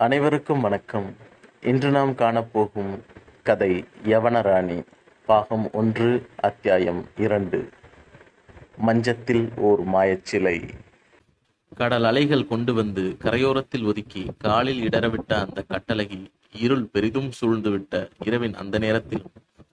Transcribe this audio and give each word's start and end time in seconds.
அனைவருக்கும் 0.00 0.60
வணக்கம். 0.60 1.16
இன்று 1.60 1.90
நாம் 1.90 2.10
காணப்போகும் 2.10 3.00
கதை 3.42 3.84
யவனராணி 4.04 4.86
பாகம் 5.26 5.70
ஒன்று 5.72 6.28
அத்தியாயம் 6.36 7.06
இரண்டு. 7.16 7.68
மஞ்சத்தில் 8.76 9.50
ஓர் 9.56 9.88
மாயச்சிலை. 9.88 10.68
கடல் 11.76 12.04
அலைகள் 12.04 12.46
கொண்டு 12.46 12.74
வந்து 12.74 13.16
கரையோரத்தில் 13.18 13.84
ஒதுக்கி 13.84 14.30
காலில் 14.38 14.88
இடரவிட்ட 14.88 15.32
அந்த 15.32 15.64
கட்டளகி 15.68 16.24
இருள் 16.52 16.84
பெரிதும் 16.84 17.30
சூழ்ந்துவிட்ட 17.40 18.10
இரவின் 18.24 18.54
அந்த 18.54 18.78
நேரத்தில் 18.78 19.22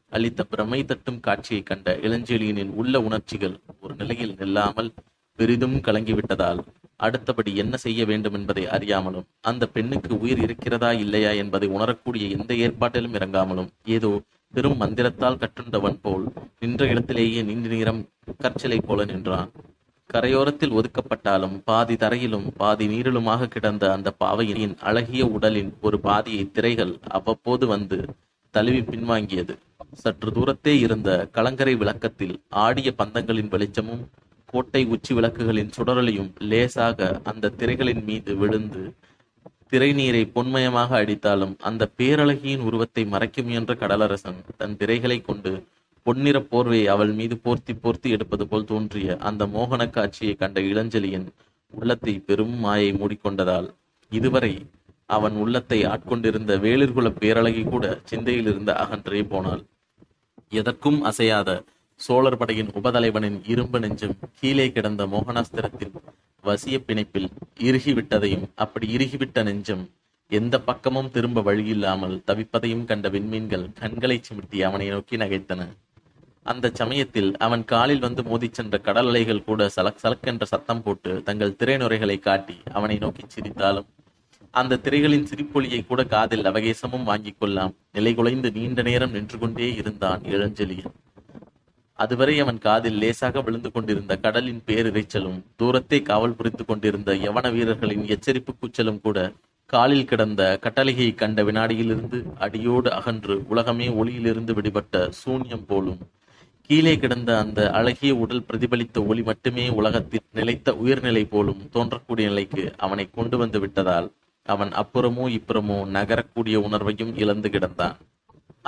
அளித்த 0.10 0.44
பிரமை 0.44 0.86
தட்டும் 0.86 1.20
காட்சியைக் 1.20 1.66
கண்ட 1.66 1.94
இளஞ்செழியனின் 1.94 2.70
உள்ள 2.70 3.00
உணர்ச்சிகள் 3.00 3.60
ஒரு 3.80 3.96
நிலையில் 3.96 4.36
நில்லாமல் 4.36 4.94
பெரிதும் 5.36 5.76
கலங்கிவிட்டதால் 5.76 6.60
அடுத்தபடி 7.00 7.56
என்ன 7.56 7.78
செய்ய 7.78 8.06
வேண்டும் 8.06 8.34
என்பதை 8.34 8.64
அறியாமலும் 8.66 9.28
அந்த 9.42 9.68
பெண்ணுக்கு 9.68 10.20
உயிர் 10.20 10.40
இருக்கிறதா 10.40 10.92
இல்லையா 10.94 11.32
என்பதை 11.32 11.68
உணரக்கூடிய 11.68 12.28
எந்த 12.28 12.54
ஏற்பாட்டிலும் 12.54 13.16
இறங்காமலும் 13.18 13.70
ஏதோ 13.86 14.12
பெரும் 14.54 14.78
மந்திரத்தால் 14.78 15.40
கற்றுண்டவன் 15.40 16.00
போல் 16.02 16.26
நின்ற 16.60 16.86
இடத்திலேயே 16.86 17.42
நீண்ட 17.42 17.68
நேரம் 17.68 18.02
கற்சிலை 18.38 18.80
போல 18.80 19.06
நின்றான். 19.06 19.50
கரையோரத்தில் 20.10 20.76
ஒதுக்கப்பட்டாலும் 20.80 21.56
பாதி 21.64 21.96
தரையிலும் 21.96 22.46
பாதி 22.58 22.88
நீரிலுமாக 22.88 23.48
கிடந்த 23.48 23.92
அந்த 23.92 24.12
பாவையின் 24.12 24.76
அழகிய 24.80 25.26
உடலின் 25.26 25.74
ஒரு 25.82 26.00
பாதியை 26.00 26.52
திரைகள் 26.52 26.94
அவ்வப்போது 27.08 27.68
வந்து 27.68 27.98
தழுவி 28.52 28.82
பின்வாங்கியது. 28.82 29.56
சற்று 29.94 30.32
தூரத்தே 30.32 30.74
இருந்த 30.80 31.10
கலங்கரை 31.32 31.76
விளக்கத்தில் 31.76 32.42
ஆடிய 32.50 32.94
பந்தங்களின் 32.98 33.48
வெளிச்சமும் 33.48 34.10
கோட்டை 34.54 34.82
உச்சி 34.86 35.12
விளக்குகளின் 35.14 35.74
சுடரலையும் 35.78 36.32
லேசாக 36.50 37.08
அந்த 37.24 37.54
திரைகளின் 37.58 38.04
மீது 38.04 38.34
விழுந்து 38.36 38.84
திரை 39.68 39.90
நீரை 39.94 40.22
பொன்மயமாக 40.36 40.92
அடித்தாலும் 41.02 41.56
அந்த 41.60 41.90
பேரழகியின் 41.98 42.64
உருவத்தை 42.64 43.04
மறைக்க 43.06 43.42
முயன்ற 43.42 43.74
கடலரசன் 43.74 44.40
தன் 44.58 44.78
திரைகளை 44.78 45.18
கொண்டு 45.22 45.52
பொன்னிற 46.06 46.38
போர்வை 46.42 46.82
அவள் 46.88 47.12
மீது 47.12 47.36
போர்த்தி 47.44 47.74
போர்த்தி 47.74 48.10
எடுப்பது 48.10 48.44
போல் 48.48 48.66
தோன்றிய 48.66 49.18
அந்த 49.22 49.46
மோகன 49.48 49.90
காட்சியை 49.90 50.36
கண்ட 50.36 50.60
இளஞ்சலியின் 50.62 51.28
உள்ளத்தை 51.74 52.14
பெரும் 52.20 52.56
மாயை 52.58 52.92
மூடிக்கொண்டதால் 52.94 53.68
இதுவரை 54.12 54.54
அவன் 55.10 55.36
உள்ளத்தை 55.36 55.80
ஆட்கொண்டிருந்த 55.86 56.54
வேளிர்குல 56.58 57.10
பேரழகி 57.20 57.64
கூட 57.64 57.86
சிந்தையிலிருந்து 58.10 58.74
அகன்றே 58.84 59.22
போனாள். 59.28 59.62
எதற்கும் 60.52 61.00
அசையாத 61.04 61.50
சோழர் 62.00 62.38
படையின் 62.38 62.68
உபதலைவனின் 62.68 63.38
இரும்பு 63.48 63.80
நெஞ்சும் 63.80 64.18
கீழே 64.40 64.72
கிடந்த 64.72 65.06
மோகனாஸ்திரத்தின் 65.06 65.94
வசிய 66.44 66.78
பிணைப்பில் 66.88 67.30
இறுகிவிட்டதையும் 67.60 68.44
அப்படி 68.56 68.88
இறுகிவிட்ட 68.96 69.44
நெஞ்சம் 69.44 69.84
எந்த 70.32 70.56
பக்கமும் 70.60 71.10
திரும்ப 71.12 71.42
வழியில்லாமல் 71.42 72.16
தவிப்பதையும் 72.28 72.84
கண்ட 72.86 73.10
விண்மீன்கள் 73.10 73.66
கண்களை 73.74 74.22
சிமிட்டி 74.28 74.62
அவனை 74.62 74.88
நோக்கி 74.88 75.18
நகைத்தன. 75.18 75.62
அந்த 76.44 76.72
சமயத்தில் 76.74 77.32
அவன் 77.38 77.66
காலில் 77.66 78.00
வந்து 78.00 78.24
மோதிச் 78.24 78.54
சென்ற 78.54 78.78
கடல் 78.78 79.08
அலைகள் 79.08 79.44
கூட 79.44 79.70
சலக் 79.76 80.02
சலக்கென்ற 80.04 80.44
சத்தம் 80.44 80.84
போட்டு 80.84 81.24
தங்கள் 81.24 81.58
திரைநுரைகளை 81.60 82.20
காட்டி 82.20 82.58
அவனை 82.74 82.98
நோக்கி 82.98 83.26
சிரித்தாலும் 83.36 83.90
அந்த 84.52 84.80
திரைகளின் 84.86 85.28
சிரிப்பொலியை 85.32 85.82
கூட 85.86 86.04
காதில் 86.04 86.44
அவகேசமும் 86.44 87.04
வாங்கிக் 87.04 87.40
கொள்ளாம். 87.40 87.76
நிலைகுலைந்து 87.94 88.52
நீண்ட 88.52 88.82
நேரம் 88.82 89.12
நின்று 89.12 89.40
கொண்டே 89.40 89.74
இருந்தான் 89.74 90.22
இளஞ்செழியன் 90.36 90.96
அதுவரை 92.00 92.40
அவன் 92.40 92.58
காதில் 92.58 92.98
லேசாக 92.98 93.42
விழுந்து 93.42 93.72
கொண்டிருந்த 93.72 94.16
கடலின் 94.18 94.62
பேரிரைச்சலும் 94.68 95.40
தூரத்தே 95.62 96.00
காவல் 96.02 96.36
புரித்துக் 96.36 96.68
கொண்டிருந்த 96.68 97.16
யவன 97.26 97.52
வீரர்களின் 97.52 98.04
எச்சரிப்பு 98.16 98.54
கூச்சலும் 98.58 99.02
கூட 99.02 99.20
காலில் 99.70 100.06
கிடந்த 100.06 100.42
கட்டளையை 100.62 101.08
கண்ட 101.14 101.44
வினாடியிலிருந்து 101.44 102.20
அடியோடு 102.38 102.90
அகன்று 102.92 103.36
உலகமே 103.48 103.88
ஒளியிலிருந்து 103.88 104.54
விடுபட்ட 104.54 105.10
சூன்யம் 105.22 105.66
போலும். 105.68 106.00
கீழே 106.70 106.94
கிடந்த 106.98 107.32
அந்த 107.40 107.60
அழகிய 107.72 108.16
உடல் 108.16 108.46
பிரதிபலித்த 108.50 109.06
ஒளி 109.06 109.22
மட்டுமே 109.22 109.66
உலகத்தில் 109.70 110.26
நிலைத்த 110.34 110.76
உயிர்நிலை 110.76 111.26
போலும் 111.26 111.62
தோன்றக்கூடிய 111.74 112.28
நிலைக்கு 112.32 112.64
அவனை 112.78 113.06
கொண்டு 113.12 113.38
வந்து 113.38 113.60
விட்டதால் 113.60 114.08
அவன் 114.46 114.72
அப்புறமோ 114.72 115.26
இப்புறமோ 115.38 115.80
நகரக்கூடிய 115.98 116.58
உணர்வையும் 116.68 117.14
இழந்து 117.16 117.50
கிடந்தான். 117.50 117.98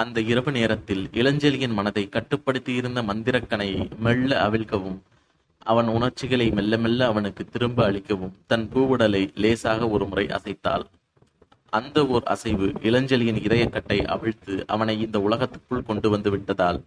அந்த 0.02 0.20
இரவு 0.32 0.52
நேரத்தில் 0.58 1.04
இளஞ்செலியின் 1.20 1.76
மனதை 1.78 2.04
கட்டுப்படுத்தியிருந்த 2.16 3.00
மந்திரக்கனையை 3.10 3.82
மெல்ல 4.06 4.32
அவிழ்க்கவும் 4.46 5.00
அவன் 5.72 5.90
உணர்ச்சிகளை 5.96 6.48
மெல்ல 6.58 6.74
மெல்ல 6.84 7.08
அவனுக்கு 7.12 7.44
திரும்ப 7.54 7.80
அளிக்கவும் 7.90 8.36
தன் 8.52 8.66
பூவுடலை 8.74 9.22
லேசாக 9.44 9.90
ஒரு 9.96 10.06
முறை 10.12 10.26
அசைத்தாள். 10.38 10.86
அந்த 11.74 11.98
ஓர் 12.14 12.26
அசைவு 12.34 12.68
இளஞ்செலியின் 12.88 13.42
இதயக்கட்டை 13.46 14.00
அவிழ்த்து 14.16 14.54
அவனை 14.76 14.96
இந்த 15.06 15.18
உலகத்துக்குள் 15.28 15.88
கொண்டு 15.90 16.08
வந்து 16.10 16.30
விட்டதால் 16.36 16.80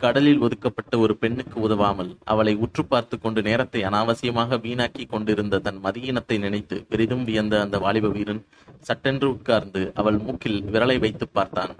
கடலில் 0.00 0.42
ஒதுக்கப்பட்ட 0.46 0.94
ஒரு 1.04 1.14
பெண்ணுக்கு 1.22 1.58
உதவாமல் 1.66 2.10
அவளை 2.32 2.54
உற்று 2.64 2.82
பார்த்து 2.92 3.16
கொண்டு 3.18 3.40
நேரத்தை 3.48 3.80
அனாவசியமாக 3.88 4.58
வீணாக்கி 4.64 5.04
கொண்டிருந்த 5.06 5.60
தன் 5.66 5.80
மதியினத்தை 5.84 6.38
நினைத்து 6.38 6.78
பெரிதும் 6.90 7.24
வியந்த 7.28 7.60
அந்த 7.64 7.78
வாலிப 7.84 8.10
வீரன் 8.16 8.42
சட்டென்று 8.88 9.28
உட்கார்ந்து 9.34 9.82
அவள் 10.02 10.18
மூக்கில் 10.26 10.58
விரலை 10.74 10.96
வைத்து 11.04 11.28
பார்த்தான். 11.28 11.74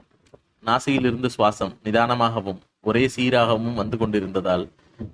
நாசியிலிருந்து 0.66 1.28
சுவாசம் 1.36 1.74
நிதானமாகவும் 1.84 2.60
ஒரே 2.80 3.04
சீராகவும் 3.16 3.74
வந்து 3.74 3.96
கொண்டிருந்ததால் 3.96 4.64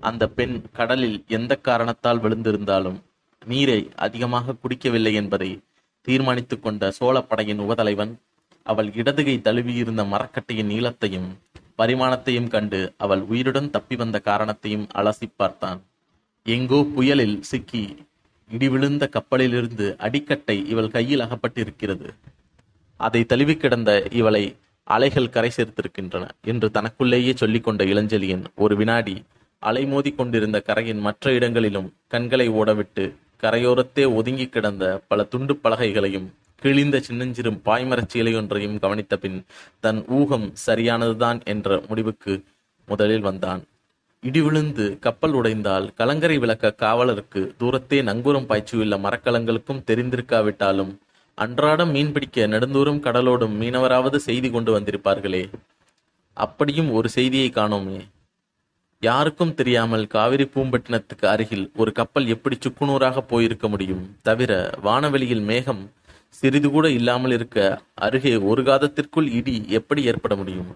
அந்த 0.01 0.29
பெண் 0.29 0.57
கடலில் 0.73 1.25
எந்த 1.29 1.53
காரணத்தால் 1.57 2.21
விழுந்திருந்தாலும் 2.21 2.99
நீரை 3.47 3.81
அதிகமாக 3.97 4.57
குடிக்கவில்லை 4.63 5.13
என்பதை 5.13 5.51
தீர்மானித்துக் 6.07 6.63
கொண்ட 6.63 6.93
சோழப்படையின் 7.01 7.63
உபதலைவன் 7.67 8.13
அவள் 8.67 8.91
இடதுகை 8.93 9.37
தழுவியிருந்த 9.41 10.03
மரக்கட்டையின் 10.05 10.71
நீளத்தையும் 10.71 11.29
பரிமாணத்தையும் 11.79 12.49
கண்டு 12.49 12.81
அவள் 12.97 13.23
உயிருடன் 13.23 13.71
தப்பி 13.71 13.97
வந்த 13.97 14.17
காரணத்தையும் 14.21 14.87
அலசி 14.95 15.27
பார்த்தான். 15.37 15.81
எங்கோ 16.47 16.81
புயலில் 16.95 17.37
சிக்கி 17.43 17.85
இடி 18.51 18.69
விழுந்த 18.69 19.05
கப்பலிலிருந்து 19.13 19.87
அடிக்கட்டை 19.97 20.57
இவள் 20.67 20.91
கையில் 20.91 21.21
அகப்பட்டிருக்கிறது. 21.21 22.09
அதை 23.01 23.25
தழுவி 23.25 23.57
கிடந்த 23.57 23.91
இவளை 24.11 24.45
அலைகள் 24.91 25.31
கரை 25.31 25.51
சேர்த்திருக்கின்றன 25.57 26.29
என்று 26.45 26.71
தனக்குள்ளேயே 26.71 27.33
சொல்லிக்கொண்ட 27.33 27.63
கொண்ட 27.63 27.85
இளஞ்செழியன் 27.85 28.45
ஒரு 28.55 28.77
வினாடி 28.77 29.23
அலைமோதி 29.63 30.15
கொண்டிருந்த 30.15 30.61
கரையின் 30.61 30.99
மற்ற 30.99 31.33
இடங்களிலும் 31.33 31.95
கண்களை 32.07 32.51
ஓடவிட்டு 32.51 33.15
கரையோரத்தே 33.43 34.15
ஒதுங்கி 34.15 34.49
கிடந்த 34.49 35.03
பல 35.09 35.25
துண்டு 35.25 35.61
பலகைகளையும் 35.65 36.29
கிழிந்த 36.61 37.03
சின்னஞ்சிறும் 37.09 37.61
பாய்மரச் 37.65 38.09
சீலையொன்றையும் 38.15 38.79
கவனித்த 38.79 39.17
பின் 39.17 39.45
தன் 39.81 40.05
ஊகம் 40.09 40.53
சரியானதுதான் 40.67 41.45
என்ற 41.45 41.83
முடிவுக்கு 41.89 42.45
முதலில் 42.87 43.21
வந்தான். 43.21 43.65
இடி 44.21 44.41
விழுந்து 44.41 44.99
கப்பல் 44.99 45.33
உடைந்தால் 45.33 45.95
கலங்கரை 45.95 46.39
விளக்க 46.39 46.73
காவலருக்கு 46.73 47.55
தூரத்தே 47.61 48.03
நங்கூரம் 48.03 48.47
பாய்ச்சியுள்ள 48.47 48.99
மரக்கலங்களுக்கும் 48.99 49.83
தெரிந்திருக்காவிட்டாலும் 49.87 50.99
அன்றாடம் 51.39 51.91
மீன் 51.91 52.13
பிடிக்க 52.13 52.47
நெடுந்தூரம் 52.47 53.03
கடலோடும் 53.05 53.55
மீனவராவது 53.61 54.17
செய்தி 54.17 54.51
கொண்டு 54.51 54.81
வந்திருப்பார்களே. 54.81 55.43
அப்படியும் 56.37 56.93
ஒரு 56.93 57.09
செய்தியை 57.09 57.49
காணோமே. 57.49 58.01
யாருக்கும் 59.03 59.55
தெரியாமல் 59.55 60.07
காவிரி 60.07 60.45
பூம்பட்டினத்துக்கு 60.45 61.27
அருகில் 61.27 61.71
ஒரு 61.77 61.93
கப்பல் 61.93 62.27
எப்படி 62.27 62.57
சுக்குநூறாக 62.57 63.21
போயிருக்க 63.21 63.69
முடியும்? 63.69 64.17
தவிர 64.23 64.71
வானவெளியில் 64.83 65.43
மேகம் 65.43 65.83
சிறிது 66.29 66.71
கூட 66.71 66.91
இல்லாமல் 66.91 67.31
இருக்க 67.31 67.81
அருகே 67.95 68.37
ஒரு 68.37 68.63
காதத்திற்குள் 68.63 69.31
இடி 69.31 69.65
எப்படி 69.69 70.05
ஏற்பட 70.05 70.37
முடியும்? 70.37 70.71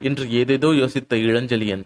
என்று 0.00 0.30
ஏதேதோ 0.32 0.68
யோசித்த 0.72 1.14
இளஞ்செழியன் 1.26 1.84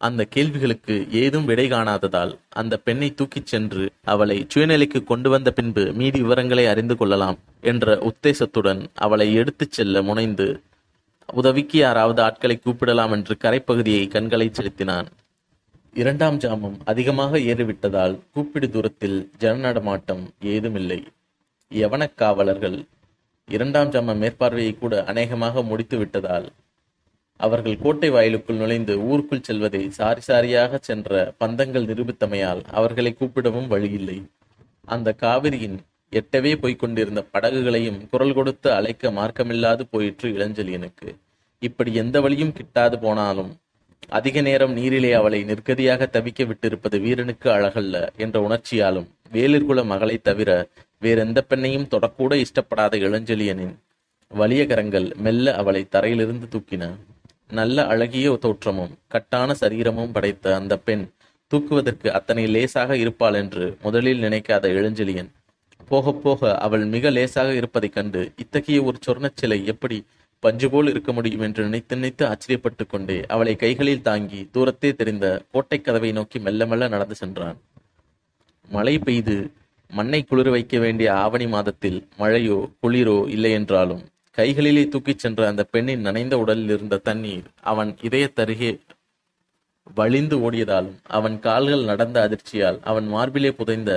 அந்த 0.00 0.24
கேள்விகளுக்கு 0.24 1.06
ஏதும் 1.10 1.44
விடை 1.44 1.70
காணாததால் 1.70 2.38
அந்த 2.48 2.76
பெண்ணை 2.76 3.14
தூக்கிச் 3.14 3.46
சென்று 3.46 3.90
அவளை 4.04 4.46
சுயநிலைக்கு 4.54 5.04
கொண்டு 5.04 5.30
வந்த 5.30 5.50
பின்பு 5.50 5.92
மீதி 5.92 6.20
விவரங்களை 6.20 6.66
அறிந்து 6.66 6.96
கொள்ளலாம் 6.96 7.38
என்ற 7.60 7.96
உத்தேசத்துடன் 7.96 8.86
அவளை 8.94 9.34
எடுத்துச் 9.34 9.72
செல்ல 9.72 10.02
முனைந்து 10.02 10.62
உதவிக்கு 11.32 11.78
யாராவது 11.78 12.22
ஆட்களை 12.22 12.60
கூப்பிடலாம் 12.64 13.10
என்று 13.10 13.36
கரைப்பகுதியை 13.40 14.08
கண்களை 14.08 14.48
செலுத்தினான். 14.52 15.08
இரண்டாம் 15.94 16.38
ஜாமம் 16.38 16.76
அதிகமாக 16.84 17.38
ஏறிவிட்டதால் 17.38 18.18
கூப்பிடு 18.32 18.70
தூரத்தில் 18.70 19.30
ஜன 19.38 19.56
நடமாட்டம் 19.56 20.30
ஏதுமில்லை. 20.40 21.06
யவனக் 21.74 22.14
காவலர்கள் 22.14 22.84
இரண்டாம் 23.48 23.90
ஜாம 23.90 24.14
மேற்பார்வையை 24.14 24.78
கூட 24.78 25.04
அநேகமாக 25.04 25.62
முடித்து 25.62 25.98
விட்டதால் 25.98 26.48
அவர்கள் 27.40 27.82
கோட்டை 27.82 28.08
வாயிலுக்குள் 28.10 28.60
நுழைந்து 28.62 28.94
ஊருக்குள் 29.08 29.44
செல்வதை 29.48 29.82
சாரி 29.98 30.22
சாரியாக 30.26 30.78
சென்ற 30.80 31.34
பந்தங்கள் 31.40 31.88
நிரூபித்தமையால் 31.90 32.62
அவர்களை 32.78 33.12
கூப்பிடவும் 33.12 33.70
வழியில்லை. 33.72 34.18
அந்த 34.94 35.14
காவிரியின் 35.22 35.78
எட்டவே 36.12 36.52
போய்க் 36.62 36.78
கொண்டிருந்த 36.78 37.20
படகுகளையும் 37.32 37.98
குரல் 38.10 38.34
கொடுத்து 38.34 38.68
அழைக்க 38.72 39.10
மார்க்கமில்லாது 39.10 39.82
போயிற்று 39.90 40.28
இளஞ்செழியனுக்கு 40.30 41.08
இப்படி 41.62 41.90
எந்த 41.94 42.16
வழியும் 42.20 42.54
கிட்டாது 42.58 42.96
போனாலும் 42.98 43.50
அதிக 44.08 44.40
நேரம் 44.40 44.72
நீரிலே 44.72 45.10
அவளை 45.12 45.40
நிர்கதியாக 45.44 46.02
தவிக்க 46.16 46.44
விட்டிருப்பது 46.50 46.96
வீரனுக்கு 47.00 47.48
அழகல்ல 47.50 47.96
என்ற 48.16 48.36
உணர்ச்சியாலும் 48.40 49.08
வேலிற்குல 49.32 49.84
மகளை 49.84 50.16
தவிர 50.18 50.50
வேறெந்த 50.98 51.38
பெண்ணையும் 51.50 51.90
தொடக்கூட 51.94 52.32
இஷ்டப்படாத 52.44 52.96
இளஞ்செழியனின் 53.06 53.74
வலிய 54.30 54.62
கரங்கள் 54.66 55.08
மெல்ல 55.16 55.54
அவளை 55.54 55.82
தரையிலிருந்து 55.90 56.48
தூக்கின. 56.54 56.84
நல்ல 57.50 57.86
அழகிய 57.86 58.38
தோற்றமும் 58.40 58.98
கட்டான 59.12 59.52
சரீரமும் 59.52 60.12
படைத்த 60.12 60.54
அந்த 60.54 60.78
பெண் 60.78 61.10
தூக்குவதற்கு 61.50 62.08
அத்தனை 62.08 62.46
லேசாக 62.46 62.96
இருப்பாள் 62.96 63.34
என்று 63.34 63.78
முதலில் 63.82 64.22
நினைக்காத 64.22 64.68
இளஞ்செழியன் 64.68 65.30
போக 65.88 66.12
போக 66.12 66.58
அவள் 66.58 66.84
மிக 66.84 67.10
லேசாக 67.10 67.54
இருப்பதைக் 67.54 67.92
கண்டு 67.92 68.32
இத்தகைய 68.36 68.82
ஒரு 68.82 68.98
சொர்ணச் 69.06 69.36
சிலை 69.36 69.66
எப்படி 69.66 70.04
பஞ்சு 70.40 70.70
போல் 70.70 70.88
இருக்க 70.88 71.12
முடியும் 71.12 71.40
என்று 71.40 71.64
நினைத்து 71.64 71.96
நினைத்து 71.96 72.26
ஆச்சரியப்பட்டு 72.26 72.86
கொண்டே 72.88 73.26
அவளை 73.26 73.56
கைகளில் 73.56 74.02
தாங்கி 74.02 74.50
தூரத்தே 74.54 74.94
தெரிந்த 74.94 75.44
கோட்டை 75.52 75.80
கதவை 75.80 76.12
நோக்கி 76.12 76.38
மெல்ல 76.38 76.66
மெல்ல 76.66 76.88
நடந்து 76.88 77.14
சென்றான். 77.14 77.58
மழை 78.68 78.98
பெய்து 78.98 79.50
மண்ணை 79.90 80.24
குளிர 80.24 80.50
வைக்க 80.50 80.78
வேண்டிய 80.78 81.14
ஆவணி 81.14 81.46
மாதத்தில் 81.46 82.08
மழையோ 82.18 82.70
குளிரோ 82.82 83.28
இல்லை 83.28 83.52
என்றாலும் 83.52 84.04
கைகளிலே 84.38 84.82
தூக்கிச் 84.84 85.18
சென்ற 85.18 85.46
அந்த 85.46 85.62
பெண்ணின் 85.64 86.00
நனைந்த 86.00 86.38
உடலில் 86.38 86.68
இருந்த 86.68 86.96
தண்ணீர் 86.98 87.46
அவன் 87.60 87.90
இதயத்தருகே 88.02 88.80
வழிந்து 89.94 90.50
ஓடியதாலும் 90.50 90.98
அவன் 91.08 91.38
கால்கள் 91.38 91.84
நடந்த 91.84 92.16
அதிர்ச்சியால் 92.26 92.78
அவன் 92.82 93.06
மார்பிலே 93.06 93.50
புதைந்த 93.50 93.92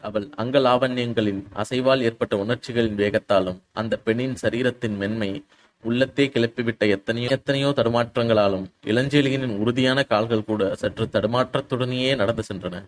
அவள் 0.00 0.26
அங்கலாவண்யங்களின் 0.36 1.42
அசைவால் 1.54 2.00
ஏற்பட்ட 2.00 2.36
உணர்ச்சிகளின் 2.36 2.96
வேகத்தாலும் 2.96 3.58
அந்த 3.72 3.96
பெண்ணின் 3.96 4.34
சரீரத்தின் 4.42 4.96
மென்மை 4.96 5.44
உள்ளத்தே 5.84 6.26
கிளப்பிவிட்ட 6.26 6.88
எத்தனையோ 6.88 7.28
எத்தனையோ 7.28 7.68
தடுமாற்றங்களாலும் 7.68 8.66
இளஞ்செலியனின் 8.86 9.56
உறுதியான 9.58 10.02
கால்கள் 10.02 10.44
கூட 10.44 10.74
சற்று 10.74 11.08
தடுமாற்றத்துடனேயே 11.12 12.16
நடந்து 12.16 12.42
சென்றன. 12.52 12.82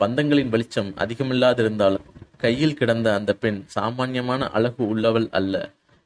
பந்தங்களின் 0.00 0.48
வெளிச்சம் 0.48 0.90
அதிகமில்லாதிருந்தாலும் 0.96 2.06
கையில் 2.38 2.74
கிடந்த 2.74 3.14
அந்த 3.14 3.32
பெண் 3.32 3.64
சாமானியமான 3.66 4.48
அழகு 4.48 4.86
உள்ளவள் 4.88 5.28
அல்ல. 5.30 5.54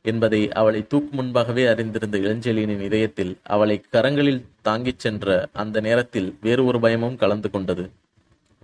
என்பதை 0.03 0.53
அவளை 0.53 0.87
தூக்கு 0.87 1.17
முன்பாகவே 1.17 1.67
அறிந்திருந்த 1.67 2.19
இளஞ்செழியனின் 2.19 2.81
இதயத்தில் 2.81 3.39
அவளை 3.43 3.81
கரங்களில் 3.93 4.45
தாங்கிச் 4.63 4.99
சென்ற 4.99 5.49
அந்த 5.53 5.81
நேரத்தில் 5.81 6.37
வேறு 6.41 6.65
ஒரு 6.65 6.81
பயமும் 6.81 7.17
கலந்து 7.17 7.51
கொண்டது. 7.51 7.91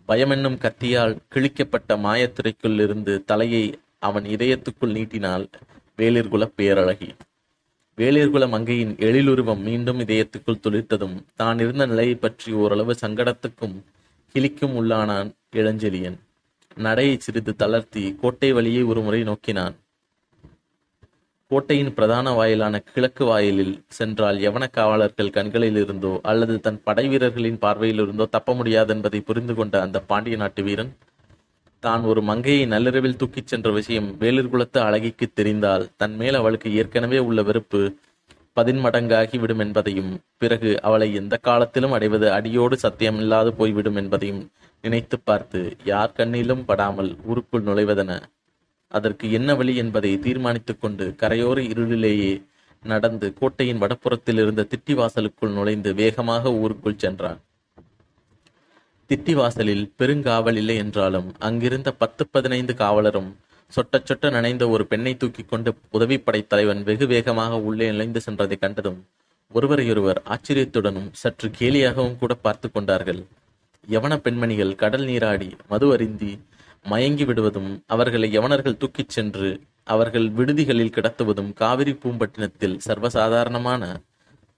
பயமென்னும் 0.09 0.59
கத்தியால் 0.65 1.17
கிழிக்கப்பட்ட 1.35 1.97
மாயத்துறைக்குள் 1.97 2.81
இருந்து 2.81 3.25
தலையை 3.25 3.79
அவன் 3.99 4.25
இதயத்துக்குள் 4.25 4.93
நீட்டினாள் 4.93 5.47
வேலிர்குல 5.99 6.45
பேரழகி. 6.57 7.11
வேலிர்குல 7.99 8.49
மங்கையின் 8.49 8.97
எழிலுருவம் 8.97 9.63
மீண்டும் 9.63 10.01
இதயத்துக்குள் 10.01 10.63
துளிர்த்ததும் 10.63 11.17
தான் 11.37 11.59
இருந்த 11.59 11.87
நிலையை 11.87 12.15
பற்றி 12.15 12.53
ஓரளவு 12.53 12.95
சங்கடத்துக்கும் 13.01 13.77
கிளிக்கும் 14.35 14.77
உள்ளானான் 14.81 15.31
இளஞ்செழியன். 15.53 16.19
நடையை 16.77 17.17
சிறிது 17.19 17.57
தளர்த்தி 17.57 18.17
கோட்டை 18.21 18.53
வழியை 18.53 18.83
ஒருமுறை 18.83 19.23
நோக்கினான். 19.23 19.77
கோட்டையின் 21.51 21.93
பிரதான 21.95 22.29
வாயிலான 22.33 22.77
கிழக்கு 22.85 23.25
வாயிலில் 23.25 23.75
சென்றால் 23.89 24.39
யவன 24.41 24.65
காவலர்கள் 24.69 25.31
கண்களில் 25.31 25.79
இருந்தோ 25.83 26.13
அல்லது 26.23 26.55
தன் 26.61 26.81
படை 26.85 27.05
வீரர்களின் 27.09 27.59
பார்வையில் 27.59 28.03
இருந்தோ 28.05 28.25
தப்ப 28.31 28.55
முடியாது 28.55 28.91
என்பதை 28.95 29.21
புரிந்து 29.21 29.55
கொண்ட 29.55 29.75
அந்த 29.81 30.01
பாண்டிய 30.09 30.37
நாட்டு 30.37 30.63
வீரன் 30.63 30.91
தான் 31.83 32.05
ஒரு 32.05 32.21
மங்கையை 32.23 32.65
நள்ளிரவில் 32.67 33.17
தூக்கிச் 33.17 33.47
சென்ற 33.47 33.71
விஷயம் 33.71 34.09
வேலிர்குலத்து 34.21 34.81
அழகிக்கு 34.81 35.27
தெரிந்தால் 35.33 35.87
தன் 35.97 36.17
மேல் 36.17 36.35
அவளுக்கு 36.35 36.71
ஏற்கனவே 36.75 37.21
உள்ள 37.21 37.43
வெறுப்பு 37.43 37.83
பதின்மடங்காகி 38.57 39.39
விடும் 39.39 39.59
என்பதையும் 39.59 40.13
பிறகு 40.37 40.71
அவளை 40.83 41.09
எந்த 41.15 41.37
காலத்திலும் 41.43 41.93
அடைவது 41.93 42.29
அடியோடு 42.33 42.79
சத்தியமில்லாது 42.83 43.53
போய்விடும் 43.57 43.97
என்பதையும் 43.97 44.43
நினைத்து 44.85 45.19
பார்த்து 45.21 45.61
யார் 45.85 46.17
கண்ணிலும் 46.19 46.65
படாமல் 46.65 47.13
ஊருக்குள் 47.25 47.67
நுழைவதென 47.67 48.13
அதற்கு 48.89 49.33
என்ன 49.33 49.55
வழி 49.55 49.77
என்பதை 49.77 50.19
தீர்மானித்துக் 50.19 50.81
கொண்டு 50.81 51.15
கரையோர 51.23 51.59
இருளிலேயே 51.73 52.43
நடந்து 52.85 53.27
கோட்டையின் 53.35 53.81
வடப்புறத்தில் 53.83 54.41
இருந்த 54.43 54.67
திட்டிவாசலுக்குள் 54.73 55.53
நுழைந்து 55.53 55.95
வேகமாக 55.95 56.53
ஊருக்குள் 56.53 57.03
சென்றான். 57.05 57.41
திட்டிவாசலில் 59.11 59.85
பெருங்காவல் 59.99 60.57
இல்லை 60.57 60.77
என்றாலும் 60.77 61.29
அங்கிருந்த 61.39 61.93
பத்து 61.93 62.23
பதினைந்து 62.31 62.75
காவலரும் 62.75 63.31
சொட்ட 63.73 64.01
சொட்ட 64.09 64.31
நனைந்த 64.31 64.65
ஒரு 64.69 64.87
பெண்ணை 64.87 65.17
தூக்கி 65.17 65.43
கொண்டு 65.43 65.71
உதவிப்படை 65.93 66.47
தலைவன் 66.47 66.83
வெகு 66.83 67.07
வேகமாக 67.07 67.61
உள்ளே 67.61 67.91
நுழைந்து 67.91 68.21
சென்றதை 68.27 68.57
கண்டதும் 68.59 69.01
ஒருவரையொருவர் 69.53 70.21
ஆச்சரியத்துடனும் 70.25 71.09
சற்று 71.13 71.49
கேலியாகவும் 71.59 72.19
கூட 72.19 72.35
பார்த்து 72.35 72.71
கொண்டார்கள். 72.71 73.21
யவன 73.91 74.17
பெண்மணிகள் 74.17 74.75
கடல் 74.75 75.05
நீராடி 75.05 75.49
மது 75.69 75.93
அருந்தி 75.93 76.33
மயங்கி 76.87 77.25
விடுவதும் 77.25 77.71
அவர்களை 77.87 78.29
யவனர்கள் 78.39 78.77
தூக்கிச் 78.77 79.09
சென்று 79.09 79.49
அவர்கள் 79.85 80.27
விடுதிகளில் 80.31 80.95
கிடத்துவதும் 80.97 81.51
காவிரி 81.53 81.93
பூம்பட்டினத்தில் 81.93 82.79
சர்வசாதாரணமான 82.87 83.83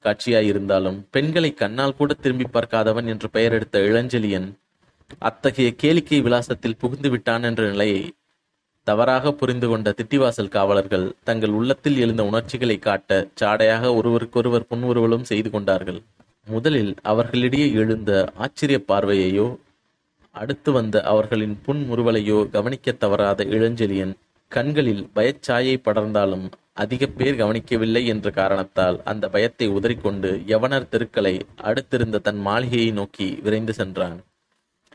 காட்சியாயிருந்தாலும் 0.04 0.98
பெண்களை 1.10 1.50
கண்ணால் 1.54 1.96
கூட 1.96 2.14
திரும்பி 2.14 2.46
பார்க்காதவன் 2.52 3.06
என்று 3.06 3.28
பெயர் 3.30 3.52
எடுத்த 3.52 3.78
இளஞ்செழியன் 3.80 4.48
அத்தகைய 5.18 5.68
கேளிக்கை 5.82 6.20
விலாசத்தில் 6.22 6.78
புகுந்து 6.78 7.10
விட்டான் 7.10 7.42
என்ற 7.42 7.62
நிலையை 7.68 8.02
தவறாக 8.86 9.32
புரிந்து 9.32 9.66
கொண்ட 9.68 9.88
திட்டிவாசல் 9.90 10.48
காவலர்கள் 10.48 11.06
தங்கள் 11.24 11.50
உள்ளத்தில் 11.50 11.98
எழுந்த 11.98 12.22
உணர்ச்சிகளை 12.24 12.78
காட்ட 12.78 13.26
சாடையாக 13.34 13.94
ஒருவருக்கொருவர் 13.94 14.68
புன்முறுவலும் 14.70 15.28
செய்து 15.30 15.50
கொண்டார்கள். 15.50 16.00
முதலில் 16.46 16.92
அவர்களிடையே 17.02 17.66
எழுந்த 17.72 18.10
ஆச்சரிய 18.36 18.78
பார்வையையோ 18.88 19.48
அடுத்து 20.40 20.70
வந்த 20.72 20.96
அவர்களின் 21.02 21.54
புன்முறுவலையோ 21.66 22.38
கவனிக்க 22.50 22.92
தவறாத 22.92 23.44
இளஞ்செழியன் 23.44 24.14
கண்களில் 24.52 25.04
பயச்சாயை 25.14 25.74
படர்ந்தாலும் 25.86 26.44
அதிக 26.74 27.06
பேர் 27.06 27.36
கவனிக்கவில்லை 27.36 28.02
என்ற 28.06 28.30
காரணத்தால் 28.30 28.98
அந்த 29.04 29.24
பயத்தை 29.28 29.66
உதறிக்கொண்டு 29.68 30.30
யவனர் 30.52 30.88
தெருக்களை 30.88 31.34
அடுத்திருந்த 31.62 32.20
தன் 32.20 32.40
மாளிகையை 32.40 32.90
நோக்கி 32.90 33.28
விரைந்து 33.42 33.74
சென்றான். 33.74 34.18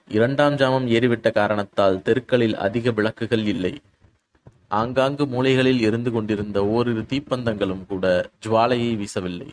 இரண்டாம் 0.07 0.56
ஜாமம் 0.56 0.88
ஏறிவிட்ட 0.95 1.28
காரணத்தால் 1.31 2.01
தெருக்களில் 2.01 2.56
அதிக 2.57 2.92
விளக்குகள் 2.92 3.46
இல்லை. 3.46 3.74
ஆங்காங்கு 4.80 5.25
மூலைகளில் 5.25 5.81
இருந்து 5.81 6.12
கொண்டிருந்த 6.12 6.60
ஓரிரு 6.68 7.04
தீப்பந்தங்களும் 7.12 7.86
கூட 7.88 8.06
ஜுவாலையை 8.46 8.92
வீசவில்லை. 8.96 9.50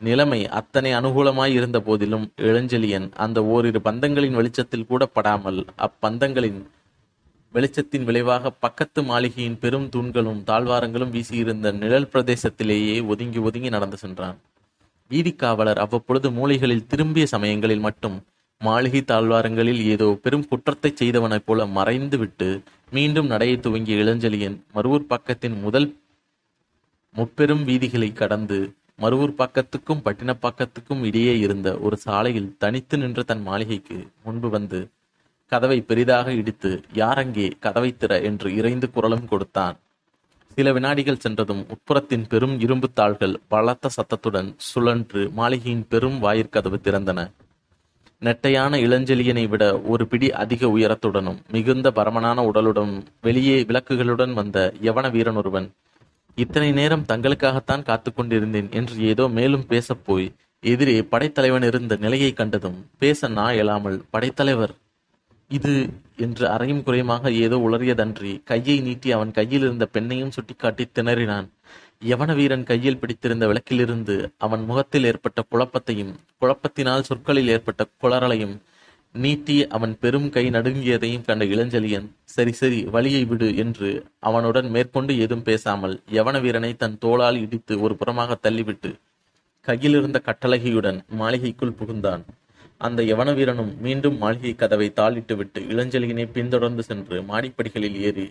நிலைமை 0.00 0.48
அத்தனை 0.48 0.92
அனுகூலமாய் 0.92 1.52
இருந்த 1.52 1.80
போதிலும் 1.80 2.32
இளஞ்செழியன் 2.36 3.10
அந்த 3.14 3.44
ஓரிரு 3.44 3.80
பந்தங்களின் 3.84 4.32
வெளிச்சத்தில் 4.32 4.86
கூட 4.86 5.06
படாமல் 5.06 5.66
அப்பந்தங்களின் 5.76 6.60
வெளிச்சத்தின் 7.54 8.04
விளைவாக 8.04 8.50
பக்கத்து 8.50 9.02
மாளிகையின் 9.02 9.58
பெரும் 9.58 9.88
தூண்களும் 9.88 10.40
தாழ்வாரங்களும் 10.46 11.12
வீசியிருந்த 11.12 11.72
நிழல் 11.72 12.10
பிரதேசத்திலேயே 12.12 13.06
ஒதுங்கி 13.06 13.38
ஒதுங்கி 13.38 13.68
நடந்து 13.68 13.96
சென்றான். 13.96 14.38
வீதிக்காவலர் 15.10 15.78
அவ்வப்பொழுது 15.78 16.30
மூலைகளில் 16.30 16.86
திரும்பிய 16.86 17.26
சமயங்களில் 17.26 17.80
மட்டும் 17.80 18.16
மாளிகை 18.60 19.02
தாழ்வாரங்களில் 19.02 19.80
ஏதோ 19.84 20.18
பெரும் 20.22 20.48
குற்றத்தை 20.48 20.92
செய்தவனைப் 20.94 21.46
போல 21.46 21.66
மறைந்து 21.66 22.18
விட்டு 22.18 22.48
மீண்டும் 22.90 23.26
நடையை 23.26 23.56
துவங்கிய 23.60 24.04
இளஞ்செழியன் 24.04 24.56
மருவூர் 24.74 25.10
பக்கத்தின் 25.10 25.60
முதல் 25.60 25.88
முப்பெரும் 27.14 27.64
வீதிகளை 27.64 28.12
கடந்து 28.12 28.58
மருவூர் 28.98 29.34
பக்கத்துக்கும் 29.38 30.02
பட்டினப்பாக்கத்துக்கும் 30.04 31.02
இடையே 31.04 31.34
இருந்த 31.38 31.68
ஒரு 31.78 31.96
சாலையில் 31.96 32.54
தனித்து 32.58 32.96
நின்ற 32.98 33.22
தன் 33.22 33.42
மாளிகைக்கு 33.42 33.98
முன்பு 34.22 34.48
வந்து 34.48 34.80
கதவை 35.52 35.80
பெரிதாக 35.80 36.32
இடித்து 36.32 36.70
யாரங்கே 36.94 37.46
கதவை 37.60 37.90
திற 38.00 38.22
என்று 38.22 38.48
இறைந்து 38.54 38.86
குரலும் 38.90 39.28
கொடுத்தான். 39.28 39.76
சில 40.56 40.72
வினாடிகள் 40.72 41.22
சென்றதும் 41.24 41.62
உட்புறத்தின் 41.74 42.24
பெரும் 42.28 42.60
இரும்பு 42.60 42.88
தாள்கள் 42.92 43.40
பலத்த 43.48 43.88
சத்தத்துடன் 43.88 44.48
சுழன்று 44.68 45.22
மாளிகையின் 45.30 45.86
பெரும் 45.88 46.18
வாயிற்கதவு 46.22 46.78
திறந்தன. 46.86 47.20
நெட்டையான 48.22 48.76
இளஞ்செலியனை 48.76 49.48
விட 49.48 49.64
ஒரு 49.82 50.04
பிடி 50.06 50.28
அதிக 50.42 50.66
உயரத்துடனும் 50.66 51.38
மிகுந்த 51.52 51.90
பரமனான 51.90 52.44
உடலுடன் 52.50 52.94
வெளியே 53.20 53.58
விளக்குகளுடன் 53.62 54.32
வந்த 54.32 54.58
யவன 54.82 55.10
வீரன் 55.10 55.36
ஒருவன் 55.36 55.68
இத்தனை 56.42 56.68
நேரம் 56.72 57.06
தங்களுக்காகத்தான் 57.08 57.86
காத்து 57.88 58.10
கொண்டிருந்தேன் 58.12 58.68
என்று 58.70 58.96
ஏதோ 59.12 59.24
மேலும் 59.36 59.64
பேசப்போய் 59.70 60.26
எதிரே 60.62 60.94
படைத்தலைவன் 61.12 61.66
இருந்த 61.68 61.94
நிலையை 61.96 62.30
கண்டதும் 62.32 62.78
பேச 62.98 63.28
நா 63.28 63.46
இயலாமல் 63.54 63.98
படைத்தலைவர். 64.10 64.74
இது 65.50 65.72
என்று 66.24 66.44
அறையும் 66.54 66.82
குறையுமாக 66.86 67.32
ஏதோ 67.44 67.56
உளறியதன்றி 67.66 68.32
கையை 68.50 68.76
நீட்டி 68.86 69.08
அவன் 69.16 69.30
கையில் 69.30 69.64
இருந்த 69.66 69.84
பெண்ணையும் 69.94 70.34
சுட்டிக்காட்டி 70.36 70.84
திணறினான். 70.98 71.46
யவன 72.10 72.30
வீரன் 72.38 72.66
கையில் 72.70 73.00
பிடித்திருந்த 73.02 73.44
விளக்கிலிருந்து 73.50 74.16
அவன் 74.46 74.64
முகத்தில் 74.64 75.06
ஏற்பட்ட 75.10 75.40
குழப்பத்தையும் 75.52 76.12
குழப்பத்தினால் 76.42 77.06
சொற்களில் 77.08 77.52
ஏற்பட்ட 77.54 77.84
குளறலையும் 78.02 78.56
நீட்டி 79.14 79.54
அவன் 79.66 79.94
பெரும் 80.00 80.28
கை 80.30 80.42
நடுங்கியதையும் 80.50 81.24
கண்ட 81.26 81.44
இளஞ்செழியன் 81.44 82.08
சரி 82.24 82.52
சரி 82.52 82.80
வழியை 82.84 83.22
விடு 83.24 83.48
என்று 83.56 83.90
அவனுடன் 84.20 84.68
மேற்கொண்டு 84.70 85.12
ஏதும் 85.18 85.42
பேசாமல் 85.42 85.94
யவன 86.12 86.40
வீரனை 86.40 86.72
தன் 86.76 86.98
தோளால் 86.98 87.38
இடித்து 87.40 87.76
ஒரு 87.80 87.94
புறமாக 88.00 88.36
தள்ளிவிட்டு 88.42 88.90
கையிலிருந்த 89.66 90.18
கட்டளகியுடன் 90.26 90.98
மாளிகைக்குள் 91.20 91.78
புகுந்தான். 91.80 92.22
அந்த 92.78 93.00
யவன 93.02 93.28
வீரனும் 93.34 93.72
மீண்டும் 93.80 94.16
மாளிகை 94.18 94.52
கதவை 94.54 94.88
தாளிட்டுவிட்டு 94.96 95.60
இளஞ்செழியனை 95.72 96.26
பின்தொடர்ந்து 96.32 96.82
சென்று 96.82 97.16
மாடிப்படிகளில் 97.22 97.98
ஏறி 98.00 98.26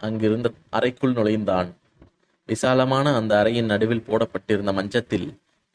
அங்கிருந்த 0.00 0.48
அறைக்குள் 0.70 1.16
நுழைந்தான். 1.18 1.70
விசாலமான 2.48 3.14
அந்த 3.14 3.32
அறையின் 3.42 3.70
நடுவில் 3.72 4.06
போடப்பட்டிருந்த 4.08 4.72
மஞ்சத்தில் 4.72 5.28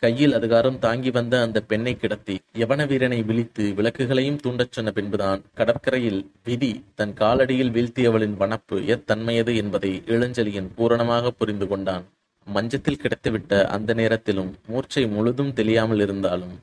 கையில் 0.04 0.34
அதிகாரம் 0.34 0.78
தாங்கி 0.84 1.12
வந்த 1.16 1.34
அந்த 1.42 1.58
பெண்ணை 1.72 1.92
கிடத்தி 1.96 2.36
யவன 2.60 2.86
வீரனை 2.88 3.18
விழித்து 3.24 3.64
விளக்குகளையும் 3.78 4.40
தூண்டச் 4.44 4.72
சொன்ன 4.76 4.92
பின்புதான் 4.92 5.42
கடற்கரையில் 5.54 6.22
விதி 6.44 6.70
தன் 6.96 7.14
காலடியில் 7.20 7.70
வீழ்த்தியவளின் 7.76 8.34
வனப்பு 8.40 8.78
எத்தன்மையது 8.94 9.54
என்பதை 9.56 9.92
இளஞ்சலியன் 10.06 10.70
பூரணமாக 10.78 11.32
புரிந்து 11.32 11.66
கொண்டான். 11.68 12.06
மஞ்சத்தில் 12.48 12.98
கிடத்துவிட்ட 13.02 13.60
அந்த 13.76 13.94
நேரத்திலும் 13.94 14.50
மூர்ச்சை 14.68 15.04
முழுதும் 15.08 15.52
தெரியாமல் 15.54 16.00
இருந்தாலும் 16.00 16.56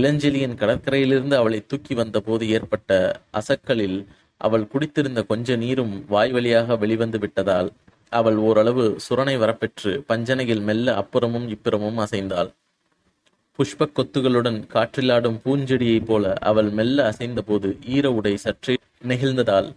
இளஞ்செலியின் 0.00 0.58
கடற்கரையிலிருந்து 0.62 1.36
அவளை 1.36 1.60
தூக்கி 1.66 1.96
வந்த 2.00 2.20
போது 2.20 2.46
ஏற்பட்ட 2.48 2.90
அசக்களில் 3.40 3.98
அவள் 4.40 4.68
குடித்திருந்த 4.72 5.22
கொஞ்ச 5.26 5.56
நீரும் 5.56 5.94
வாய் 6.08 6.34
வழியாக 6.36 6.76
வெளிவந்து 6.76 7.18
விட்டதால் 7.18 7.70
அவள் 8.12 8.36
ஓரளவு 8.48 8.84
சுரணை 9.06 9.36
வரப்பெற்று 9.44 9.94
பஞ்சனையில் 10.10 10.62
மெல்ல 10.62 10.86
அப்புறமும் 11.02 11.48
இப்புறமும் 11.54 12.02
அசைந்தாள். 12.06 12.52
புஷ்பக் 13.58 13.94
கொத்துகளுடன் 13.94 14.58
காற்றிலாடும் 14.72 15.38
பூஞ்செடியைப் 15.44 16.04
போல 16.04 16.32
அவள் 16.40 16.70
மெல்ல 16.70 17.12
அசைந்தபோது 17.12 17.78
ஈர 17.86 18.12
உடை 18.12 18.36
சற்றே 18.36 18.74
நெகிழ்ந்ததால் 19.08 19.68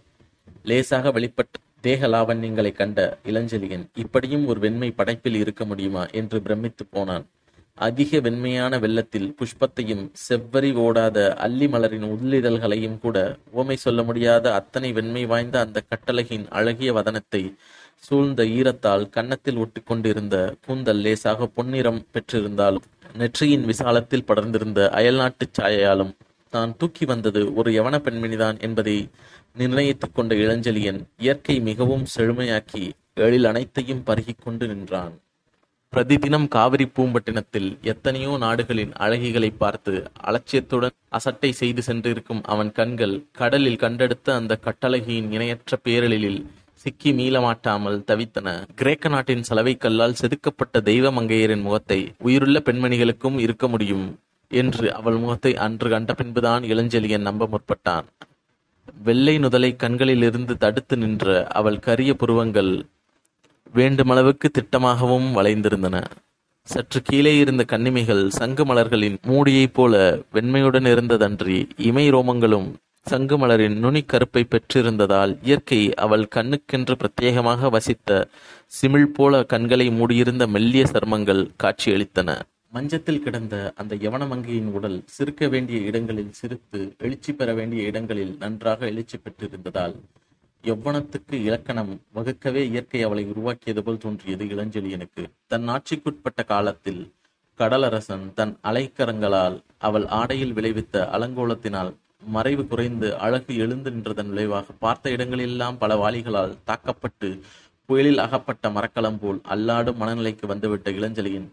லேசாக 0.64 1.12
வெளிப்பட்ட 1.12 1.64
தேக 1.82 2.08
லாவண்யங்களை 2.08 2.72
கண்ட 2.72 3.00
இளஞ்செழியன் 3.26 3.86
இப்படியும் 3.96 4.48
ஒரு 4.48 4.60
வெண்மை 4.60 4.92
படைப்பில் 4.92 5.36
இருக்க 5.36 5.66
முடியுமா? 5.66 6.08
என்று 6.12 6.42
பிரமித்து 6.42 6.86
போனான். 6.86 7.26
அதிக 7.78 8.20
வெண்மையான 8.20 8.80
வெள்ளத்தில் 8.80 9.36
புஷ்பத்தையும் 9.40 10.12
செவ்வரி 10.30 10.72
ஓடாத 10.76 11.18
அல்லி 11.36 11.68
மலரின் 11.68 12.04
உள்ளிதழ்களையும் 12.04 13.00
கூட 13.00 13.18
ஓமை 13.56 13.74
சொல்ல 13.76 14.04
முடியாத 14.04 14.54
அத்தனை 14.54 14.92
வெண்மை 14.92 15.26
வாய்ந்த 15.26 15.60
அந்த 15.60 15.84
கட்டழகின் 15.90 16.48
அழகிய 16.50 16.94
வதனத்தை 16.94 17.44
சூழ்ந்த 18.00 18.44
ஈரத்தால் 18.44 19.10
கன்னத்தில் 19.10 19.58
ஒட்டிக்கொண்டிருந்த 19.58 20.36
கூந்தல் 20.66 21.02
லேசாக 21.02 21.48
பொன்னிறம் 21.56 22.06
பெற்றிருந்தாலும் 22.14 22.88
நெற்றியின் 23.14 23.66
விசாலத்தில் 23.66 24.24
படர்ந்திருந்த 24.28 24.90
அயல்நாட்டுச் 24.90 25.60
சாயையாலும் 25.62 26.16
தான் 26.50 26.76
தூக்கி 26.78 27.06
வந்தது 27.06 27.54
ஒரு 27.54 27.72
யவன 27.72 27.96
பெண்மணிதான் 27.98 28.60
என்பதை 28.60 29.10
நிர்ணயித்துக் 29.58 30.14
கொண்ட 30.14 30.36
இளஞ்செழியன் 30.36 31.02
இயற்கை 31.18 31.60
மிகவும் 31.60 32.06
செழுமையாக்கி 32.18 32.90
எழில் 33.14 33.46
அனைத்தையும் 33.46 34.04
பருகிக்கொண்டு 34.06 34.68
நின்றான். 34.68 35.22
பிரதிதினம் 35.94 36.48
காவிரி 36.48 36.86
பூம்பட்டினத்தில் 36.86 37.78
எத்தனையோ 37.82 38.38
நாடுகளின் 38.38 38.92
அழகிகளை 38.92 39.52
பார்த்து 39.58 40.12
அலட்சியத்துடன் 40.24 40.96
அசட்டை 41.10 41.52
செய்து 41.52 41.82
சென்றிருக்கும் 41.82 42.44
அவன் 42.44 42.72
கண்கள் 42.72 43.26
கடலில் 43.32 43.76
கண்டெடுத்த 43.76 44.36
அந்த 44.36 44.60
கட்டழகியின் 44.64 45.32
இணையற்ற 45.32 45.80
பேரழிலில் 45.84 46.46
சிக்கி 46.88 47.12
மீளமாட்டாமல் 47.12 47.98
தவித்தன. 48.10 48.50
கிரேக்க 48.80 49.10
நாட்டின் 49.10 49.46
சலவை 49.48 49.74
கல்லால் 49.78 50.20
செதுக்கப்பட்ட 50.20 50.82
தெய்வ 50.82 51.12
மங்கையரின் 51.12 51.66
முகத்தை 51.66 51.98
உயிருள்ள 52.28 52.58
பெண்மணிகளுக்கும் 52.66 53.38
இருக்க 53.46 53.68
முடியும் 53.68 54.06
என்று 54.52 54.86
அவள் 54.94 55.18
முகத்தை 55.18 55.52
அன்று 55.66 55.90
கண்ட 55.90 56.12
பின்புதான் 56.14 56.64
இளஞ்செலியன் 56.64 57.28
நம்ப 57.30 57.48
முற்பட்டான். 57.54 58.08
வெள்ளை 59.04 59.36
நுதலை 59.38 59.72
கண்களிலிருந்து 59.76 60.54
தடுத்து 60.58 60.98
நின்ற 60.98 61.46
அவள் 61.60 61.80
கரிய 61.80 62.14
புருவங்கள் 62.14 62.72
வேண்டுமளவுக்கு 63.74 64.50
திட்டமாகவும் 64.58 65.28
வளைந்திருந்தன. 65.38 65.98
சற்று 66.68 67.02
கீழே 67.02 67.34
இருந்த 67.38 67.64
கன்னிமைகள் 67.68 68.24
சங்கு 68.40 68.64
மலர்களின் 68.66 69.18
மூடியைப் 69.28 69.74
போல 69.74 69.94
வெண்மையுடன் 70.34 70.88
இருந்ததன்றி 70.94 71.60
இமை 71.90 72.06
ரோமங்களும் 72.12 72.70
சங்குமலரின் 73.10 73.78
நுனிக்கருப்பை 73.84 74.44
பெற்றிருந்ததால் 74.44 75.34
இயற்கை 75.44 75.80
அவள் 75.96 76.26
கண்ணுக்கென்று 76.36 76.96
பிரத்யேகமாக 76.96 77.70
வசித்த 77.70 78.10
சிமிழ் 78.72 79.14
போல 79.14 79.44
கண்களை 79.44 79.88
மூடியிருந்த 79.90 80.48
மெல்லிய 80.48 80.86
சர்மங்கள் 80.86 81.44
காட்சியளித்தன. 81.64 82.30
மஞ்சத்தில் 82.70 83.24
கிடந்த 83.24 83.74
அந்த 83.76 83.96
யவனமங்கையின் 83.96 84.72
உடல் 84.72 85.04
சிறுக்க 85.06 85.48
வேண்டிய 85.48 85.80
இடங்களில் 85.80 86.32
சிரித்து 86.32 86.80
எழுச்சி 86.98 87.34
பெற 87.34 87.54
வேண்டிய 87.54 87.84
இடங்களில் 87.84 88.38
நன்றாக 88.40 88.86
எழுச்சி 88.86 89.18
பெற்றிருந்ததால் 89.18 89.96
எவ்வனத்துக்கு 90.64 91.36
இலக்கணம் 91.42 92.02
வகுக்கவே 92.16 92.64
இயற்கை 92.72 93.02
அவளை 93.04 93.24
உருவாக்கியது 93.26 93.84
போல் 93.84 93.98
தோன்றியது 93.98 94.46
இளஞ்செழியனுக்கு 94.46 95.24
தன் 95.48 95.68
ஆட்சிக்குட்பட்ட 95.68 96.46
காலத்தில் 96.46 97.02
கடலரசன் 97.60 98.34
தன் 98.34 98.58
அலைக்கரங்களால் 98.64 99.56
அவள் 99.78 100.06
ஆடையில் 100.06 100.54
விளைவித்த 100.54 101.06
அலங்கோலத்தினால் 101.14 101.92
மறைவு 102.22 102.64
குறைந்து 102.68 103.08
அழகு 103.18 103.54
எழுந்து 103.56 103.90
நின்றதன் 103.92 104.32
விளைவாக 104.32 104.74
பார்த்த 104.80 105.10
இடங்களெல்லாம் 105.10 105.78
பல 105.78 105.96
வாளிகளால் 105.96 106.56
தாக்கப்பட்டு 106.64 107.30
புயலில் 107.90 108.24
அகப்பட்ட 108.24 108.70
மரக்கலம் 108.70 109.20
போல் 109.20 109.40
அல்லாடும் 109.54 110.00
மனநிலைக்கு 110.02 110.46
வந்துவிட்ட 110.48 110.92
இளஞ்சலியின் 110.92 111.48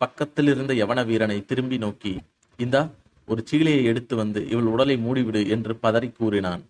பக்கத்தில் 0.00 0.50
இருந்த 0.52 0.72
யவன 0.74 1.00
வீரனை 1.06 1.38
திரும்பி 1.44 1.78
நோக்கி 1.78 2.12
இந்தா 2.58 2.82
ஒரு 3.28 3.40
சீலையை 3.50 3.82
எடுத்து 3.90 4.14
வந்து 4.16 4.40
இவள் 4.48 4.70
உடலை 4.74 4.96
மூடிவிடு 4.96 5.42
என்று 5.48 5.72
பதறி 5.82 6.08
கூறினான். 6.12 6.62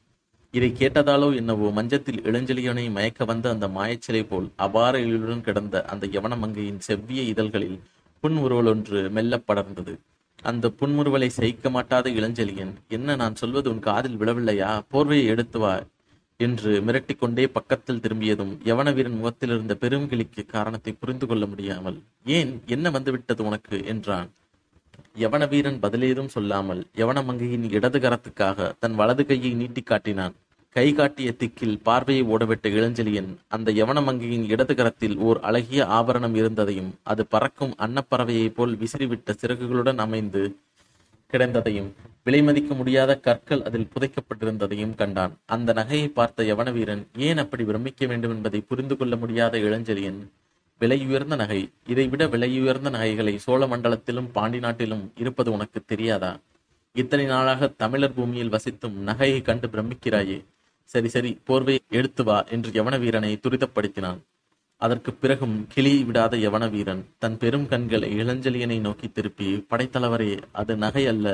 இதை 0.55 0.71
கேட்டதாலோ 0.81 1.29
என்னவோ 1.41 1.69
மஞ்சத்தில் 1.71 2.21
இளஞ்சலியனை 2.29 2.85
மயக்க 2.97 3.25
வந்த 3.25 3.47
அந்த 3.51 3.67
மாயச்சிலை 3.77 4.23
போல் 4.27 4.49
அபார 4.67 4.95
எழிலுடன் 5.05 5.45
கிடந்த 5.47 5.85
அந்த 5.93 6.07
யவன 6.17 6.37
மங்கையின் 6.39 6.83
செவ்விய 6.89 7.23
இதழ்களில் 7.33 7.79
புன் 8.25 8.37
உருவலொன்று 8.37 9.01
மெல்ல 9.11 9.41
படர்ந்தது. 9.49 9.95
அந்த 10.43 10.69
புன்முறுவலை 10.69 11.27
சகிக்க 11.29 11.71
மாட்டாத 11.71 12.11
இளஞ்செழியன் 12.11 12.73
என்ன 12.89 13.15
நான் 13.17 13.35
சொல்வது 13.35 13.71
உன் 13.71 13.79
காதில் 13.79 14.19
விழவில்லையா? 14.19 14.71
போர்வையை 14.93 15.25
எடுத்து 15.25 15.59
வா 15.59 15.73
என்று 16.41 16.71
மிரட்டிக்கொண்டே 16.83 17.45
பக்கத்தில் 17.47 18.01
திரும்பியதும் 18.01 18.53
யவனவீரன் 18.65 19.17
முகத்தில் 19.17 19.51
இருந்த 19.51 19.75
பெருங்கிளிக்கு 19.81 20.47
காரணத்தை 20.47 20.93
புரிந்து 20.93 21.27
கொள்ள 21.27 21.47
முடியாமல் 21.47 21.99
ஏன்? 22.25 22.53
என்ன 22.67 22.91
வந்துவிட்டது 22.91 23.45
உனக்கு? 23.45 23.79
என்றான். 23.85 24.31
யவனவீரன் 25.19 25.79
பதிலேதும் 25.83 26.33
சொல்லாமல் 26.37 26.83
யவன 26.97 27.25
மங்கையின் 27.25 27.71
இடது 27.71 27.99
கரத்துக்காக 27.99 28.73
தன் 28.79 28.95
வலது 28.95 29.27
கையை 29.27 29.53
நீட்டி 29.55 29.83
காட்டினான். 29.83 30.35
கை 30.77 30.93
காட்டிய 30.93 31.31
திக்கில் 31.33 31.75
பார்வையை 31.83 32.23
ஓடவிட்ட 32.25 32.67
இளஞ்செலியன் 32.77 33.29
அந்த 33.49 33.73
யவனமங்கியின் 33.73 34.45
இடது 34.47 34.75
கரத்தில் 34.75 35.17
ஓர் 35.19 35.39
அழகிய 35.41 35.87
ஆபரணம் 35.87 36.35
இருந்ததையும் 36.35 36.89
அது 37.03 37.23
பறக்கும் 37.27 37.75
அன்னப்பறவையைப் 37.79 38.55
போல் 38.55 38.73
விசிறிவிட்ட 38.77 39.35
சிறகுகளுடன் 39.43 39.99
அமைந்து 39.99 40.43
கிடந்ததையும் 41.33 41.91
விலை 42.23 42.41
மதிக்க 42.43 42.75
முடியாத 42.75 43.17
கற்கள் 43.19 43.63
அதில் 43.63 43.89
புதைக்கப்பட்டிருந்ததையும் 43.95 44.95
கண்டான். 44.95 45.35
அந்த 45.47 45.73
நகையை 45.73 46.09
பார்த்த 46.09 46.47
யவன 46.51 46.73
வீரன் 46.73 47.03
ஏன் 47.17 47.39
அப்படி 47.39 47.65
பிரமிக்க 47.65 48.07
வேண்டும் 48.07 48.31
என்பதை 48.31 48.61
புரிந்து 48.61 48.97
கொள்ள 48.97 49.17
முடியாத 49.17 49.59
இளஞ்செலியன் 49.59 50.21
விலையுயர்ந்த 50.81 51.37
நகை. 51.43 51.61
இதைவிட 51.87 52.27
விலையுயர்ந்த 52.27 52.91
நகைகளை 52.97 53.37
சோழ 53.37 53.67
மண்டலத்திலும் 53.67 54.33
பாண்டி 54.33 54.59
நாட்டிலும் 54.59 55.05
இருப்பது 55.17 55.53
உனக்கு 55.53 55.83
தெரியாதா? 55.87 56.33
இத்தனை 56.97 57.27
நாளாக 57.27 57.71
தமிழர் 57.85 58.17
பூமியில் 58.17 58.55
வசித்தும் 58.57 58.99
நகையை 59.11 59.43
கண்டு 59.43 59.69
பிரமிக்கிறாயே. 59.69 60.41
சரி 60.93 61.09
சரி 61.15 61.31
போர்வை 61.45 61.75
எடுத்து 61.99 62.23
வா 62.25 62.39
என்று 62.55 62.71
யவன 62.71 62.95
வீரனை 62.99 63.31
துரிதப்படுத்தினான். 63.43 64.21
அதற்கு 64.81 65.11
பிறகும் 65.13 65.57
கிளி 65.75 65.93
விடாத 66.03 66.35
யவன 66.45 66.65
வீரன் 66.71 67.03
தன் 67.19 67.37
பெரும் 67.39 67.67
கண்களை 67.69 68.09
இளஞ்செழியனை 68.21 68.79
நோக்கி 68.81 69.09
திருப்பி 69.09 69.49
படைத்தலைவரே 69.71 70.33
அது 70.53 70.73
நகை 70.77 71.05
அல்ல. 71.07 71.27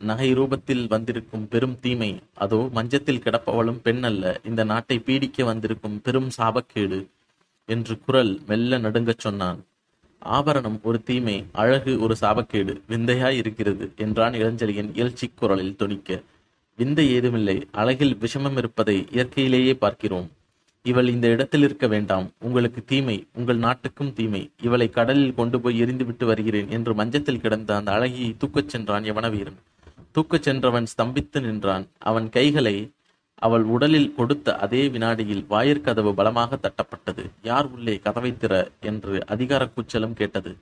நகை 0.00 0.28
ரூபத்தில் 0.34 0.84
வந்திருக்கும் 0.88 1.48
பெரும் 1.48 1.76
தீமை. 1.80 2.10
அதோ 2.34 2.58
மஞ்சத்தில் 2.72 3.22
கிடப்பவளும் 3.24 3.80
பெண் 3.86 4.02
அல்ல. 4.02 4.40
இந்த 4.44 4.64
நாட்டை 4.64 4.96
பீடிக்க 5.06 5.44
வந்திருக்கும் 5.44 6.00
பெரும் 6.00 6.30
சாபக்கேடு. 6.38 7.00
என்று 7.68 7.96
குரல் 8.06 8.32
மெல்ல 8.46 8.78
நடுங்கச் 8.78 9.24
சொன்னான். 9.24 9.60
ஆபரணம் 10.22 10.78
ஒரு 10.82 10.98
தீமை 11.02 11.36
அழகு 11.52 11.92
ஒரு 12.00 12.16
சாபக்கேடு. 12.20 12.74
விந்தையாய் 12.88 13.36
இருக்கிறது 13.36 13.86
என்றான் 13.96 14.36
இளஞ்செழியன் 14.42 14.90
இயல்ச்சி 14.94 15.28
குரலில் 15.34 15.76
துணிக்க. 15.76 16.20
விந்தை 16.76 17.12
ஏதுமில்லை. 17.12 17.68
அழகில் 17.72 18.18
விஷமம் 18.20 18.56
இருப்பதை 18.56 19.06
இயற்கையிலேயே 19.10 19.74
பார்க்கிறோம். 19.74 20.30
இவள் 20.82 21.08
இந்த 21.08 21.26
இடத்தில் 21.26 21.62
இருக்க 21.62 21.86
வேண்டாம். 21.86 22.30
உங்களுக்கு 22.40 22.84
தீமை 22.84 23.26
உங்கள் 23.32 23.56
நாட்டுக்கும் 23.56 24.12
தீமை. 24.12 24.50
இவளை 24.62 24.90
கடலில் 24.90 25.34
கொண்டு 25.34 25.60
போய் 25.60 25.82
எரிந்துவிட்டு 25.82 26.24
வருகிறேன் 26.24 26.70
என்று 26.70 26.94
மஞ்சத்தில் 26.94 27.40
கிடந்த 27.40 27.76
அந்த 27.76 27.92
அழகியை 27.92 28.32
தூக்கச் 28.36 28.66
சென்றான் 28.66 29.02
யவனவீரன் 29.02 29.60
தூக்கச் 30.14 30.40
சென்றவன் 30.40 30.86
ஸ்தம்பித்து 30.96 31.40
நின்றான். 31.40 31.86
அவன் 31.98 32.28
கைகளை 32.28 32.90
அவள் 33.34 33.62
உடலில் 33.62 34.14
கொடுத்த 34.14 34.56
அதே 34.56 34.88
வினாடியில் 34.88 35.46
வாயிற்கதவு 35.50 36.12
பலமாக 36.12 36.58
தட்டப்பட்டது. 36.62 37.24
யார் 37.42 37.66
உள்ளே 37.66 37.98
கதவை 37.98 38.30
திற 38.32 38.70
என்று 38.80 39.26
அதிகார 39.26 39.68
கூச்சலும் 39.68 40.12
கேட்டது. 40.12 40.56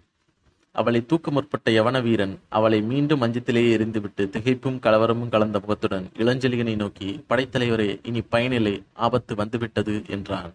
அவளை 0.72 1.06
தூக்க 1.06 1.30
முற்பட்ட 1.30 1.70
யவன 1.70 2.02
வீரன் 2.02 2.34
அவளை 2.48 2.82
மீண்டும் 2.82 3.22
மஞ்சத்திலேயே 3.22 3.72
எரிந்துவிட்டு 3.76 4.24
திகைப்பும் 4.34 4.78
கலவரமும் 4.86 5.28
கலந்த 5.28 5.58
முகத்துடன் 5.58 6.06
இளஞ்செழியனை 6.18 6.76
நோக்கி 6.76 7.24
படைத்தலைவரே 7.28 7.90
இனி 8.02 8.22
பயனில்லை 8.22 8.82
ஆபத்து 8.92 9.34
வந்துவிட்டது 9.34 10.02
என்றான். 10.08 10.52